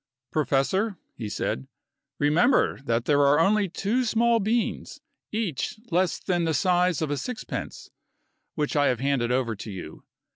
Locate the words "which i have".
8.55-8.99